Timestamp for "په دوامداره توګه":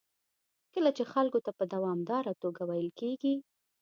1.57-2.61